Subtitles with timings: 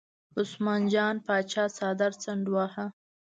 [0.37, 2.85] عثمان جان پاچا څادر څنډ واهه.